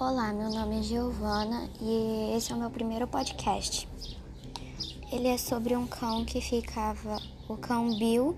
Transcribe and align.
Olá, 0.00 0.32
meu 0.32 0.48
nome 0.48 0.78
é 0.78 0.82
Giovana 0.82 1.68
e 1.78 2.32
esse 2.34 2.50
é 2.50 2.54
o 2.54 2.58
meu 2.58 2.70
primeiro 2.70 3.06
podcast. 3.06 3.86
Ele 5.12 5.28
é 5.28 5.36
sobre 5.36 5.76
um 5.76 5.86
cão 5.86 6.24
que 6.24 6.40
ficava, 6.40 7.20
o 7.46 7.54
cão 7.58 7.94
Bill, 7.98 8.34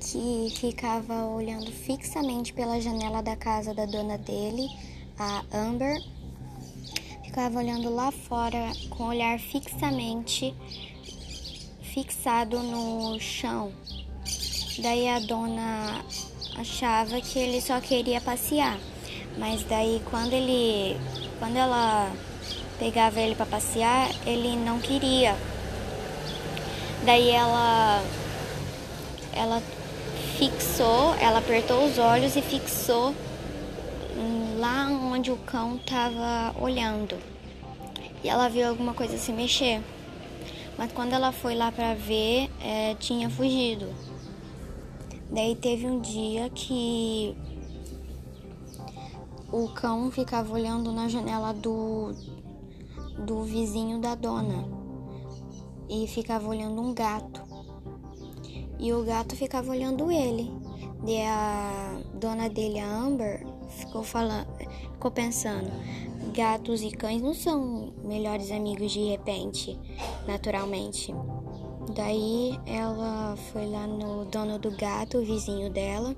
que 0.00 0.52
ficava 0.56 1.24
olhando 1.26 1.70
fixamente 1.70 2.52
pela 2.52 2.80
janela 2.80 3.22
da 3.22 3.36
casa 3.36 3.72
da 3.72 3.86
dona 3.86 4.18
dele, 4.18 4.68
a 5.16 5.44
Amber. 5.56 6.02
Ficava 7.22 7.60
olhando 7.60 7.94
lá 7.94 8.10
fora 8.10 8.72
com 8.90 9.04
o 9.04 9.06
olhar 9.10 9.38
fixamente 9.38 10.52
fixado 11.80 12.58
no 12.58 13.20
chão. 13.20 13.72
Daí 14.80 15.08
a 15.08 15.20
dona 15.20 16.04
achava 16.56 17.20
que 17.20 17.38
ele 17.38 17.60
só 17.60 17.80
queria 17.80 18.20
passear. 18.20 18.76
Mas 19.38 19.62
daí 19.64 20.02
quando 20.10 20.32
ele 20.32 20.96
quando 21.38 21.56
ela 21.56 22.10
pegava 22.78 23.20
ele 23.20 23.34
para 23.34 23.46
passear, 23.46 24.10
ele 24.26 24.56
não 24.56 24.78
queria. 24.80 25.36
Daí 27.04 27.30
ela 27.30 28.02
ela 29.32 29.62
fixou, 30.36 31.14
ela 31.20 31.38
apertou 31.38 31.84
os 31.84 31.98
olhos 31.98 32.36
e 32.36 32.42
fixou 32.42 33.14
lá 34.58 34.88
onde 34.88 35.30
o 35.30 35.36
cão 35.36 35.76
estava 35.76 36.54
olhando. 36.60 37.16
E 38.22 38.28
ela 38.28 38.48
viu 38.48 38.68
alguma 38.68 38.92
coisa 38.92 39.16
se 39.16 39.32
mexer. 39.32 39.80
Mas 40.76 40.92
quando 40.92 41.12
ela 41.12 41.32
foi 41.32 41.54
lá 41.54 41.70
para 41.70 41.94
ver, 41.94 42.50
é, 42.60 42.94
tinha 42.98 43.30
fugido. 43.30 43.88
Daí 45.30 45.54
teve 45.54 45.86
um 45.86 46.00
dia 46.00 46.50
que 46.50 47.36
o 49.50 49.68
cão 49.68 50.10
ficava 50.10 50.52
olhando 50.52 50.92
na 50.92 51.08
janela 51.08 51.54
do, 51.54 52.12
do 53.24 53.42
vizinho 53.44 53.98
da 53.98 54.14
dona 54.14 54.68
e 55.88 56.06
ficava 56.06 56.48
olhando 56.48 56.80
um 56.82 56.92
gato. 56.92 57.42
E 58.78 58.92
o 58.92 59.02
gato 59.04 59.34
ficava 59.34 59.70
olhando 59.70 60.10
ele. 60.10 60.52
E 61.06 61.22
a 61.22 61.98
dona 62.14 62.48
dele, 62.48 62.78
a 62.78 62.86
Amber, 62.86 63.46
ficou 63.68 64.02
falando, 64.02 64.48
ficou 64.92 65.10
pensando, 65.10 65.70
gatos 66.34 66.82
e 66.82 66.90
cães 66.90 67.22
não 67.22 67.32
são 67.32 67.92
melhores 68.04 68.50
amigos 68.50 68.92
de 68.92 69.08
repente, 69.08 69.78
naturalmente. 70.26 71.14
Daí 71.94 72.58
ela 72.66 73.36
foi 73.50 73.66
lá 73.66 73.86
no 73.86 74.26
dono 74.26 74.58
do 74.58 74.70
gato, 74.76 75.18
o 75.18 75.24
vizinho 75.24 75.70
dela, 75.70 76.14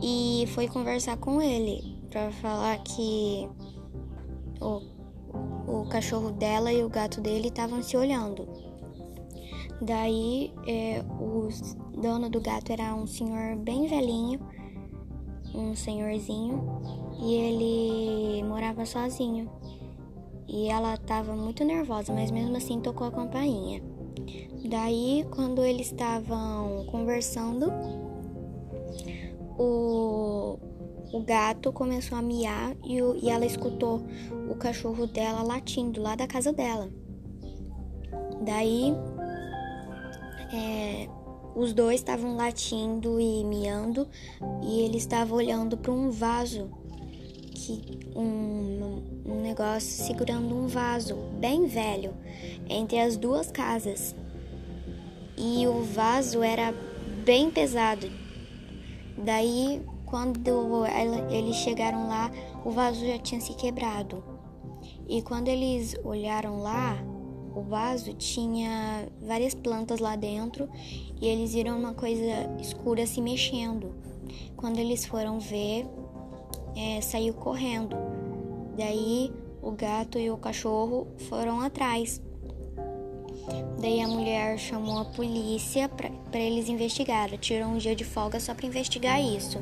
e 0.00 0.46
foi 0.54 0.68
conversar 0.68 1.16
com 1.16 1.42
ele 1.42 2.03
para 2.14 2.30
falar 2.30 2.78
que 2.84 3.48
o, 4.60 4.80
o 5.66 5.88
cachorro 5.88 6.30
dela 6.30 6.72
e 6.72 6.84
o 6.84 6.88
gato 6.88 7.20
dele 7.20 7.48
estavam 7.48 7.82
se 7.82 7.96
olhando. 7.96 8.46
Daí 9.82 10.52
é, 10.64 11.04
o 11.20 11.48
dono 12.00 12.30
do 12.30 12.40
gato 12.40 12.70
era 12.70 12.94
um 12.94 13.04
senhor 13.04 13.56
bem 13.56 13.88
velhinho, 13.88 14.38
um 15.52 15.74
senhorzinho, 15.74 16.80
e 17.20 17.34
ele 17.34 18.44
morava 18.44 18.86
sozinho. 18.86 19.50
E 20.46 20.68
ela 20.68 20.94
estava 20.94 21.34
muito 21.34 21.64
nervosa, 21.64 22.12
mas 22.12 22.30
mesmo 22.30 22.56
assim 22.56 22.78
tocou 22.80 23.08
a 23.08 23.10
campainha. 23.10 23.82
Daí, 24.68 25.26
quando 25.34 25.64
eles 25.64 25.88
estavam 25.88 26.84
conversando, 26.86 27.72
o, 29.58 30.58
o 31.14 31.20
gato 31.20 31.72
começou 31.72 32.18
a 32.18 32.22
miar 32.22 32.74
e, 32.84 33.00
o, 33.00 33.14
e 33.14 33.30
ela 33.30 33.46
escutou 33.46 34.04
o 34.50 34.56
cachorro 34.56 35.06
dela 35.06 35.44
latindo 35.44 36.02
lá 36.02 36.16
da 36.16 36.26
casa 36.26 36.52
dela. 36.52 36.90
Daí, 38.44 38.92
é, 40.52 41.08
os 41.54 41.72
dois 41.72 42.00
estavam 42.00 42.34
latindo 42.34 43.20
e 43.20 43.44
miando 43.44 44.08
e 44.60 44.80
ele 44.80 44.98
estava 44.98 45.32
olhando 45.32 45.76
para 45.76 45.92
um 45.92 46.10
vaso 46.10 46.68
que 47.54 48.00
um, 48.16 49.22
um 49.24 49.40
negócio 49.40 50.04
segurando 50.04 50.52
um 50.52 50.66
vaso 50.66 51.14
bem 51.38 51.66
velho 51.66 52.12
entre 52.68 52.98
as 52.98 53.16
duas 53.16 53.52
casas 53.52 54.16
e 55.38 55.64
o 55.68 55.80
vaso 55.80 56.42
era 56.42 56.74
bem 57.24 57.52
pesado. 57.52 58.10
Daí, 59.16 59.80
quando 60.06 60.86
eles 61.30 61.56
chegaram 61.56 62.08
lá, 62.08 62.30
o 62.64 62.70
vaso 62.70 63.04
já 63.06 63.18
tinha 63.18 63.40
se 63.40 63.54
quebrado. 63.54 64.22
E 65.08 65.22
quando 65.22 65.48
eles 65.48 65.96
olharam 66.04 66.60
lá, 66.60 66.96
o 67.54 67.62
vaso 67.62 68.12
tinha 68.14 69.08
várias 69.22 69.54
plantas 69.54 70.00
lá 70.00 70.16
dentro 70.16 70.68
e 71.20 71.26
eles 71.26 71.54
viram 71.54 71.78
uma 71.78 71.94
coisa 71.94 72.24
escura 72.60 73.06
se 73.06 73.20
mexendo. 73.20 73.94
Quando 74.56 74.78
eles 74.78 75.06
foram 75.06 75.38
ver, 75.38 75.86
é, 76.76 77.00
saiu 77.00 77.34
correndo. 77.34 77.96
Daí 78.76 79.32
o 79.62 79.70
gato 79.70 80.18
e 80.18 80.30
o 80.30 80.36
cachorro 80.36 81.06
foram 81.28 81.60
atrás. 81.60 82.20
Daí 83.80 84.00
a 84.00 84.08
mulher 84.08 84.58
chamou 84.58 84.98
a 84.98 85.04
polícia 85.04 85.88
para 85.88 86.38
eles 86.38 86.68
investigarem. 86.68 87.38
Tirou 87.38 87.68
um 87.68 87.76
dia 87.76 87.94
de 87.94 88.04
folga 88.04 88.40
só 88.40 88.54
para 88.54 88.66
investigar 88.66 89.22
isso. 89.22 89.58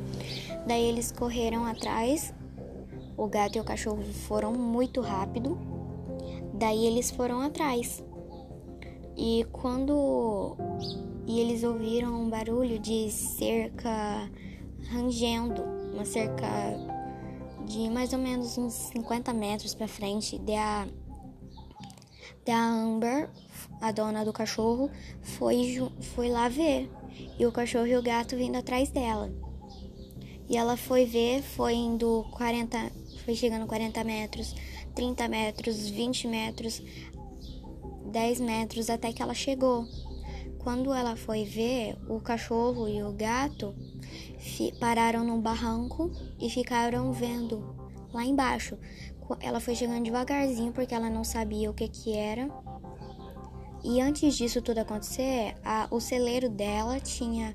Daí 0.67 0.85
eles 0.85 1.11
correram 1.11 1.65
atrás. 1.65 2.33
O 3.17 3.27
gato 3.27 3.57
e 3.57 3.61
o 3.61 3.65
cachorro 3.65 4.03
foram 4.27 4.53
muito 4.53 5.01
rápido. 5.01 5.59
Daí 6.55 6.87
eles 6.87 7.11
foram 7.11 7.41
atrás. 7.41 8.03
E 9.17 9.47
quando 9.53 10.57
e 11.27 11.41
eles 11.41 11.63
ouviram 11.63 12.15
um 12.15 12.29
barulho 12.29 12.79
de 12.79 13.11
cerca 13.11 14.31
rangendo, 14.91 15.63
uma 15.93 16.05
cerca 16.05 16.47
de 17.65 17.89
mais 17.89 18.13
ou 18.13 18.19
menos 18.19 18.59
uns 18.59 18.73
50 18.73 19.33
metros 19.33 19.75
para 19.75 19.89
frente 19.89 20.39
da 20.39 20.87
da 22.45 22.59
Amber, 22.59 23.31
a 23.83 23.91
dona 23.91 24.25
do 24.25 24.33
cachorro, 24.33 24.89
foi, 25.21 25.77
foi 26.15 26.31
lá 26.31 26.49
ver. 26.49 26.89
E 27.37 27.45
o 27.45 27.51
cachorro 27.51 27.89
e 27.89 27.97
o 27.97 28.03
gato 28.03 28.37
vindo 28.37 28.57
atrás 28.57 28.91
dela. 28.91 29.31
E 30.49 30.57
ela 30.57 30.77
foi 30.77 31.05
ver, 31.05 31.43
foi 31.43 31.75
indo 31.75 32.25
40, 32.31 32.93
foi 33.25 33.35
chegando 33.35 33.67
40 33.67 34.05
metros, 34.05 34.55
30 34.95 35.29
metros, 35.29 35.89
20 35.89 36.29
metros, 36.29 36.83
10 38.07 38.41
metros, 38.41 38.89
até 38.89 39.13
que 39.13 39.21
ela 39.21 39.35
chegou. 39.35 39.85
Quando 40.59 40.93
ela 40.93 41.17
foi 41.17 41.45
ver, 41.45 41.97
o 42.09 42.21
cachorro 42.21 42.89
e 42.89 43.03
o 43.03 43.13
gato 43.13 43.75
pararam 44.79 45.25
num 45.25 45.41
barranco 45.41 46.09
e 46.39 46.49
ficaram 46.49 47.13
vendo 47.13 47.75
lá 48.13 48.25
embaixo. 48.25 48.79
Ela 49.41 49.59
foi 49.59 49.75
chegando 49.75 50.05
devagarzinho 50.05 50.73
porque 50.73 50.95
ela 50.95 51.11
não 51.11 51.25
sabia 51.25 51.69
o 51.69 51.75
que 51.75 51.89
que 51.89 52.13
era. 52.13 52.49
E 53.85 54.01
antes 54.01 54.37
disso 54.37 54.63
tudo 54.63 54.79
acontecer, 54.79 55.57
a, 55.65 55.89
o 55.91 56.01
celeiro 56.01 56.49
dela 56.49 57.01
tinha. 57.01 57.55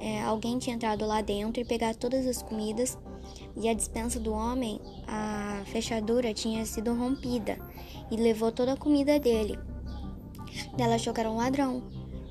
É, 0.00 0.22
alguém 0.22 0.58
tinha 0.58 0.74
entrado 0.76 1.06
lá 1.06 1.20
dentro 1.20 1.60
e 1.60 1.64
pegado 1.64 1.96
todas 1.98 2.26
as 2.26 2.42
comidas. 2.42 2.98
E 3.56 3.68
a 3.68 3.74
dispensa 3.74 4.18
do 4.18 4.32
homem, 4.32 4.80
a 5.06 5.62
fechadura 5.66 6.34
tinha 6.34 6.64
sido 6.66 6.94
rompida 6.94 7.58
e 8.10 8.16
levou 8.16 8.50
toda 8.50 8.72
a 8.72 8.76
comida 8.76 9.18
dele. 9.18 9.58
Ela 10.78 10.96
achou 10.96 11.14
que 11.14 11.20
era 11.20 11.30
um 11.30 11.36
ladrão. 11.36 11.82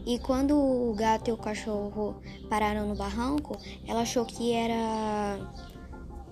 E 0.05 0.17
quando 0.19 0.55
o 0.57 0.93
gato 0.95 1.29
e 1.29 1.31
o 1.31 1.37
cachorro 1.37 2.21
pararam 2.49 2.87
no 2.87 2.95
barranco, 2.95 3.57
ela 3.87 4.01
achou 4.01 4.25
que 4.25 4.51
era 4.51 5.37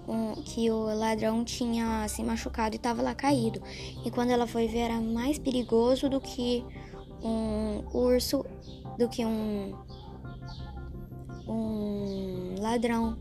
um, 0.09 0.33
que 0.41 0.71
o 0.71 0.85
ladrão 0.85 1.45
tinha 1.45 2.07
se 2.07 2.23
machucado 2.23 2.75
e 2.75 2.77
estava 2.77 3.01
lá 3.01 3.13
caído. 3.13 3.61
E 4.03 4.09
quando 4.09 4.31
ela 4.31 4.47
foi 4.47 4.67
ver, 4.67 4.79
era 4.79 4.99
mais 4.99 5.37
perigoso 5.37 6.09
do 6.09 6.19
que 6.19 6.65
um 7.21 7.83
urso, 7.93 8.43
do 8.97 9.07
que 9.07 9.23
um, 9.23 9.75
um 11.47 12.55
ladrão. 12.59 13.15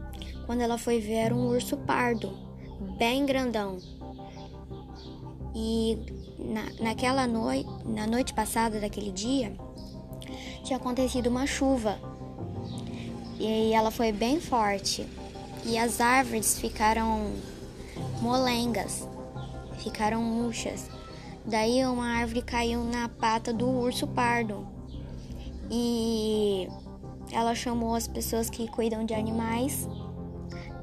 Quando 0.47 0.63
ela 0.63 0.79
foi 0.79 0.99
ver, 0.99 1.15
era 1.15 1.35
um 1.35 1.49
urso 1.49 1.77
pardo, 1.77 2.33
bem 2.97 3.27
grandão. 3.27 3.77
E 5.55 5.99
na, 6.39 6.85
naquela 6.85 7.27
noite, 7.27 7.69
na 7.85 8.07
noite 8.07 8.33
passada 8.33 8.81
daquele 8.81 9.13
dia, 9.13 9.55
tinha 10.65 10.79
acontecido 10.79 11.27
uma 11.27 11.47
chuva. 11.47 11.99
E 13.39 13.73
ela 13.73 13.91
foi 13.91 14.11
bem 14.11 14.41
forte 14.41 15.07
e 15.65 15.79
as 15.79 16.01
árvores 16.01 16.59
ficaram 16.59 17.33
molengas, 18.21 19.07
ficaram 19.79 20.23
murchas. 20.23 20.89
Daí 21.45 21.85
uma 21.87 22.07
árvore 22.19 22.43
caiu 22.43 22.85
na 22.85 23.09
pata 23.09 23.53
do 23.53 23.69
urso 23.69 24.07
pardo 24.07 24.67
e 25.71 26.69
ela 27.33 27.55
chamou 27.55 27.95
as 27.95 28.07
pessoas 28.07 28.51
que 28.51 28.69
cuidam 28.69 29.05
de 29.05 29.15
animais 29.15 29.89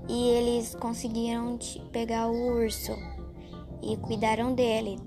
e 0.07 0.30
eles 0.30 0.75
conseguiram 0.75 1.57
pegar 1.92 2.27
o 2.27 2.56
urso. 2.57 2.95
e 3.81 3.95
cuidaram 3.98 4.56
dele. 4.56 5.00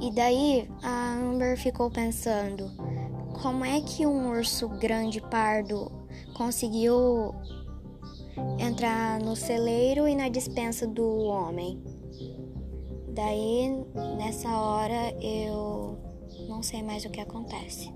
E 0.00 0.12
daí 0.12 0.70
a 0.82 1.14
Amber 1.14 1.58
ficou 1.58 1.90
pensando: 1.90 2.70
como 3.42 3.64
é 3.64 3.80
que 3.80 4.06
um 4.06 4.30
urso 4.30 4.68
grande 4.68 5.20
pardo 5.20 5.90
conseguiu 6.34 7.34
entrar 8.58 9.20
no 9.20 9.34
celeiro 9.36 10.08
e 10.08 10.14
na 10.14 10.28
dispensa 10.28 10.86
do 10.86 11.24
homem? 11.24 11.82
Daí, 13.08 13.70
nessa 14.16 14.48
hora, 14.48 15.12
eu 15.20 15.98
não 16.48 16.62
sei 16.62 16.82
mais 16.82 17.04
o 17.04 17.10
que 17.10 17.20
acontece. 17.20 17.92